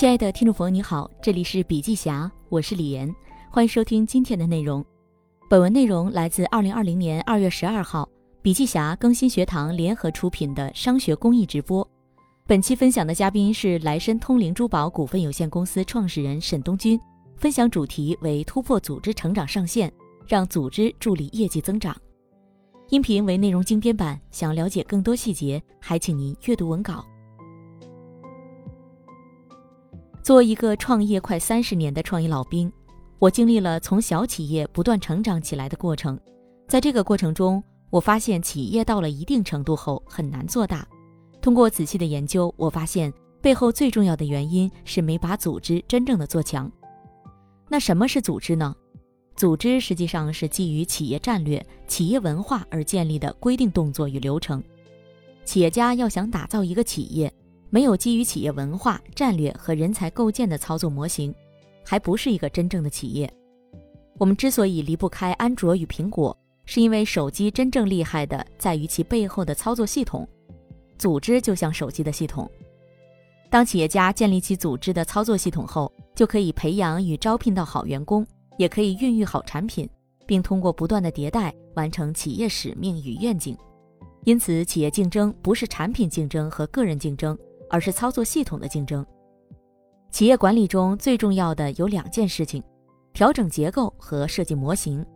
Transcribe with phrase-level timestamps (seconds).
[0.00, 3.14] 亲爱的听众朋友，你好，这里是笔记侠，我是李岩，
[3.50, 4.82] 欢迎收听今天的内容。
[5.46, 8.08] 本文内容来自二零二零年二月十二号
[8.40, 11.86] 笔记侠更新学堂联合出品的商学公益直播。
[12.46, 16.98] 本期分享的嘉宾是莱申通灵珠宝股份有限公司创始人沈东军，
[17.36, 19.92] 分享主题为突破组织成长上限，
[20.26, 21.94] 让组织助力业绩增长。
[22.88, 27.04] 音频为内容精编版，想了解更多细节，还请您阅读文稿。
[30.22, 32.70] 作为一个创业快三十年的创业老兵，
[33.18, 36.18] 我经历了从小企业不断成长起来的过程。
[36.68, 40.86] 在这个过程中，我发现企业到了一定程度后很难做大。
[41.40, 46.70] 通过仔细的研究，我发现背后最重要的原因是没把组织真正的做强。
[47.68, 48.76] 那什么是组织呢？
[49.36, 54.62] 组织实际上是基于企业战略、企业文化而建立的规定动作与流程。
[55.46, 57.32] 企业家要想打造一个企业，
[57.70, 61.34] 没有基于企业文化、战略和人才构建的操作模型，
[61.84, 63.32] 还不是一个真正的企业。
[64.18, 70.28] 我们之所以离不开安卓与苹果，是因为手机真正厉害的在于其背后的操作系统。
[70.98, 72.50] 组织就像手机的系统，
[73.48, 78.26] 当企业家建立起组织的操作系统后，就可以培养与招聘到好员工，
[78.58, 79.88] 也可以孕育好产品，
[80.26, 83.56] 并通过不断的迭代完成企业使命与愿景。
[84.24, 87.38] 因此，企业竞争不是产品竞争和个人竞争。
[87.70, 89.04] 而是操作系统的竞争。
[90.10, 92.62] 企业管理中最重要的有两件事情：
[93.14, 95.06] 调整结构和设计模型。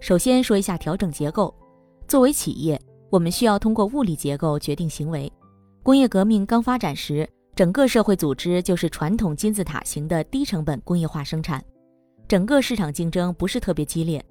[0.00, 1.54] 首先说一下调整结构。
[2.06, 5.32] 作为企业，我们需要通过物理结构决定行为。
[5.82, 11.62] 工业革命刚发展时，整个社会组织就是传统金字塔型的低成本工业化生产，
[12.26, 14.24] 整个市场竞争不是特别激烈。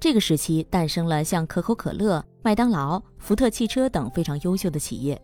[0.00, 5.20] 这个时期诞生了像可口可乐、麦当劳、福特汽车等非常优秀的企业。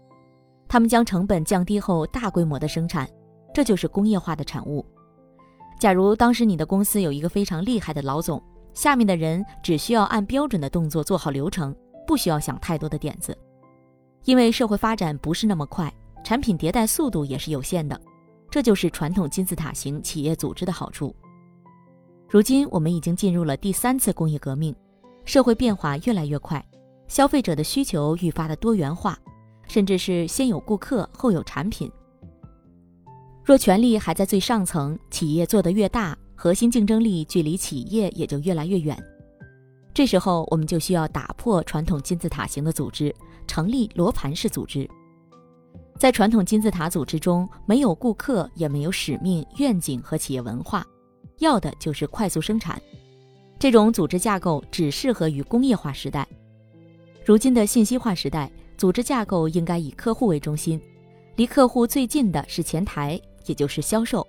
[0.69, 3.09] 他们将成本降低后大规模的生产，
[3.55, 4.85] 这就是工业化的产物。
[5.81, 8.43] 假如当时你的公司有一个非常厉害的老总，
[8.75, 11.75] 下面的人只需要按标准的动作做好流程，
[12.07, 13.37] 不需要想太多的点子。
[14.25, 17.99] 因为社会发展不是那么快，产品迭代速度也是有限的，
[18.51, 21.15] 这就是传统金字塔型企业组织的好处。
[22.29, 24.75] 如今我们已经进入了第三次工业革命，
[25.25, 26.63] 社会变化越来越快，
[27.07, 29.19] 消费者的需求愈发的多元化。
[29.69, 31.89] 甚至是先有顾客后有产品。
[33.45, 39.01] 若权力还在最上层，企业做得越大，核心竞争力距离企业也就越来越远。
[39.95, 43.15] 这时候，我们就需要打破传统金字塔型的组织，
[43.47, 44.87] 成立罗盘式组织。
[45.99, 50.87] 在传统金字塔组织中，没有顾客，也没有使命、愿景和企业文化，
[51.39, 52.81] 要的就是快速生产。
[53.59, 56.29] 这种组织架构只适合于工业化时代。
[57.25, 58.51] 如今的信息化时代。
[58.79, 60.81] 组织架构应该以客户为中心，
[61.35, 64.25] 离客户最近的是前台，也就是销售。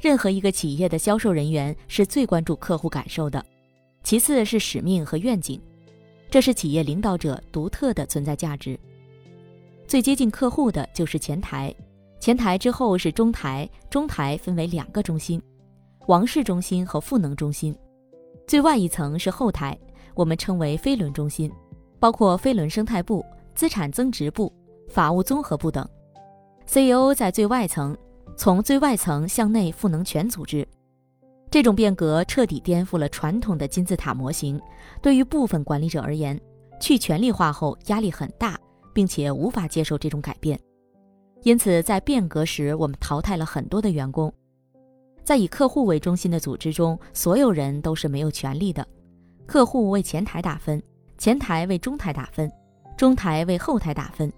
[0.00, 3.44] 任何一个企业的销售人员是最关注客户感受的，
[4.04, 5.60] 其次是使命和愿景，
[6.30, 8.78] 这是企业领导者独特的存在价值。
[9.88, 11.74] 最接近客户的就是前台，
[12.20, 15.42] 前台之后是中台，中台分为两个中心：
[16.06, 17.76] 王室中心和赋能中心。
[18.46, 19.76] 最外一层是后台，
[20.14, 21.50] 我们称为飞轮中心，
[21.98, 23.26] 包括飞轮生态部。
[23.58, 24.52] 资产增值部、
[24.88, 25.84] 法务综合部等
[26.68, 27.98] ，CEO 在最外层，
[28.36, 30.64] 从最外层向内赋能全组织。
[31.50, 34.62] 这种变革彻底颠覆了传统的金字塔模型。
[35.02, 36.40] 对于部分管理者而言，
[36.80, 38.56] 去权力化后压力很大，
[38.94, 40.56] 并且无法接受这种改变。
[41.42, 44.32] 因此，在变革时，我们淘汰了很多的员工。
[45.24, 48.86] 在以客户为中心的组织中，所有人都是没有权利的。
[49.46, 50.80] 客户为前台打分，
[51.18, 52.48] 前台为中台打分。
[52.98, 54.30] 中台为后台打分，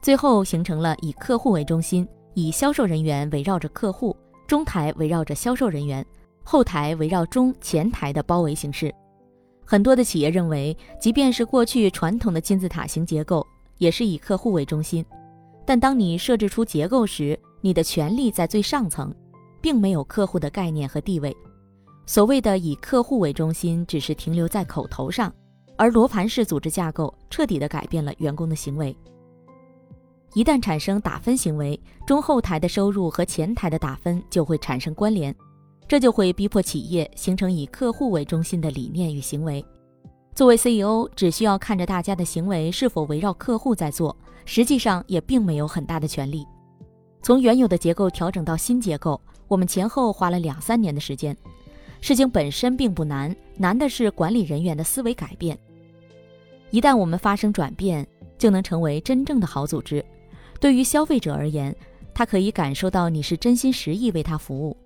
[0.00, 4.16] 最后形成了以客户为中心，以销售人员围绕着客户，
[4.46, 6.02] 中台围绕着销售人员，
[6.42, 8.90] 后台围绕中前台的包围形式。
[9.62, 15.04] 很多的企业认为，即便是过去传统的金字塔型结构，也是以客户为中心。
[15.66, 19.14] 但当你设置出结构时，你的权力在最上层，
[19.60, 21.36] 并没有客户的概念和地位。
[22.06, 25.30] 所谓的以客户为中心，只是停留在口头上。
[25.82, 28.96] 而罗盘式组织架构彻底地改变了员工的行为。
[30.32, 35.34] 一旦产生打分行为，中后台的收入和前台的打分就会产生关联，
[35.88, 39.64] 这就会逼迫企业形成以客户为中心的理念与行为。
[40.36, 46.46] 作为 CEO，只需要看着大家的行为是否围绕客户在做，实际上也并没有很大的权利。
[47.22, 51.36] 从原有的结构调整到新结构，我们前后花了两三年的时间。
[52.00, 55.58] 事情本身并不难，难的是管理人员的思维改变。
[56.72, 58.04] 一旦我们发生转变，
[58.38, 60.04] 就能成为真正的好组织。
[60.58, 61.74] 对于消费者而言，
[62.14, 64.76] 他可以感受到你是真心实意为他服务。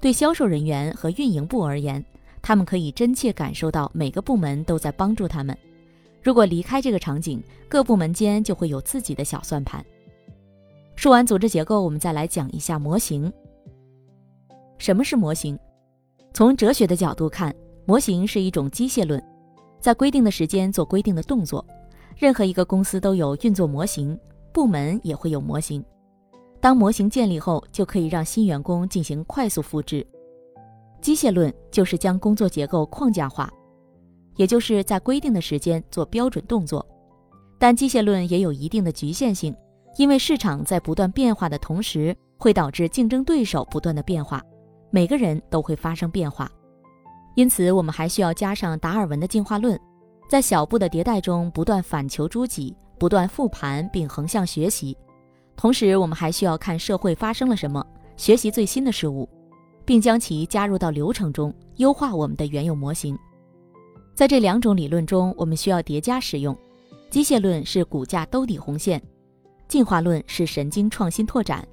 [0.00, 2.04] 对销售人员和运营部而言，
[2.42, 5.56] 他们可以真切感受到每个部门都在帮助他们。
[6.20, 9.84] 如果离开这个场景，各部门间就会有自己的小算盘。
[10.96, 13.32] 说完组织结构，我们再来讲一下模型。
[14.78, 15.56] 什么是模型？
[16.34, 17.54] 从哲学的角度看，
[17.84, 19.22] 模型是一种机械论，
[19.86, 21.64] 在规定的时间做规定的动作。
[22.16, 24.18] 任何一个公司都有运作模型，
[24.52, 25.80] 部门也会有模型。
[26.60, 30.04] 当模型建立后，就可以让新员工进行快速复制。
[31.00, 33.48] 机械论就是将工作结构框架化，
[34.34, 36.84] 也就是在规定的时间做标准动作。
[37.56, 39.54] 但机械论也有一定的局限性。
[39.98, 44.42] 因为市场在不断变化的同时，会导致竞争对手不断的变化，
[44.90, 46.50] 每个人都会发生变化，
[47.36, 49.78] 因此我们还需要加上达尔文的进化论，
[50.26, 54.96] 在小步的迭代中不断反求诸己，不断复盘并横向学习。
[55.54, 57.86] 同时，我们还需要看社会发生了什么，
[58.16, 59.28] 学习最新的事物，
[59.84, 63.16] 并将其加入到流程中，优化我们的原有模型。
[64.14, 66.56] 在这两种理论中，我们需要叠加使用。
[67.10, 69.00] 机械论是股价兜底红线。
[69.68, 71.66] 进化论是神经创新拓展，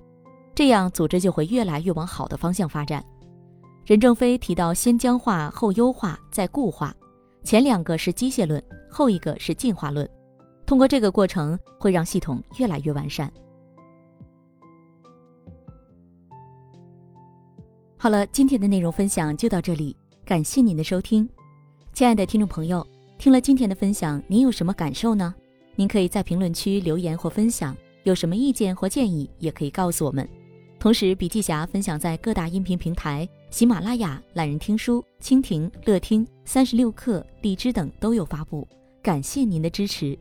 [0.53, 3.03] 这样组织就会越来越往好的方向发展。
[3.85, 6.95] 任正非提到先僵化后优化再固化，
[7.43, 10.09] 前两个是机械论，后一个是进化论。
[10.65, 13.31] 通过这个过程，会让系统越来越完善。
[17.97, 19.95] 好了，今天的内容分享就到这里，
[20.25, 21.27] 感谢您的收听，
[21.91, 22.85] 亲爱的听众朋友，
[23.17, 25.33] 听了今天的分享，您有什么感受呢？
[25.75, 27.75] 您可以在评论区留言或分享。
[28.03, 30.27] 有什么意见或建议，也可以告诉我们。
[30.77, 38.67] 同时，笔记侠分享在各大音频平台，喜马拉雅、懒人听书、蜻蜓、乐听、三十六课、荔枝等都有发布。
[38.99, 40.17] 感谢您的支持。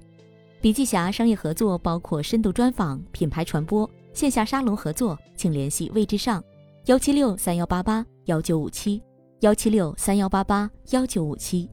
[0.61, 6.45] 笔记侠商业合作包括深度专访、品牌传播、线下沙龙合作，请联系魏之上，
[6.85, 9.03] 幺七六三幺八八幺九五七，
[9.41, 11.71] 幺七六三幺八八幺九五七。